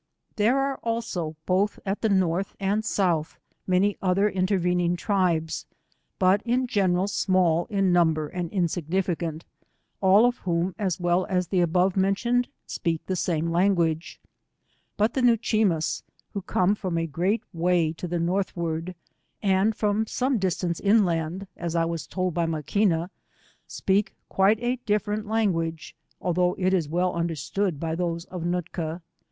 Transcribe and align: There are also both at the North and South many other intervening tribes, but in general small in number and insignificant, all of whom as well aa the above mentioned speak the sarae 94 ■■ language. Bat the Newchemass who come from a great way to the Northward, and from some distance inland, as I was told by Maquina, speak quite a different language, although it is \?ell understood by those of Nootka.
There 0.35 0.57
are 0.57 0.77
also 0.77 1.35
both 1.45 1.79
at 1.85 2.01
the 2.01 2.09
North 2.09 2.55
and 2.59 2.83
South 2.83 3.37
many 3.67 3.97
other 4.01 4.27
intervening 4.27 4.95
tribes, 4.95 5.67
but 6.17 6.41
in 6.41 6.65
general 6.65 7.07
small 7.07 7.67
in 7.69 7.93
number 7.93 8.27
and 8.27 8.49
insignificant, 8.49 9.45
all 10.01 10.25
of 10.25 10.39
whom 10.39 10.73
as 10.79 10.99
well 10.99 11.27
aa 11.29 11.43
the 11.47 11.61
above 11.61 11.95
mentioned 11.95 12.47
speak 12.65 13.05
the 13.05 13.13
sarae 13.13 13.43
94 13.43 13.49
■■ 13.49 13.53
language. 13.53 14.19
Bat 14.97 15.13
the 15.13 15.21
Newchemass 15.21 16.01
who 16.33 16.41
come 16.41 16.73
from 16.73 16.97
a 16.97 17.05
great 17.05 17.43
way 17.53 17.93
to 17.93 18.07
the 18.07 18.17
Northward, 18.19 18.95
and 19.43 19.75
from 19.75 20.07
some 20.07 20.39
distance 20.39 20.79
inland, 20.79 21.45
as 21.55 21.75
I 21.75 21.85
was 21.85 22.07
told 22.07 22.33
by 22.33 22.47
Maquina, 22.47 23.11
speak 23.67 24.15
quite 24.29 24.57
a 24.63 24.77
different 24.77 25.27
language, 25.27 25.95
although 26.19 26.55
it 26.57 26.73
is 26.73 26.87
\?ell 26.91 27.13
understood 27.13 27.79
by 27.79 27.93
those 27.93 28.25
of 28.25 28.43
Nootka. 28.43 29.03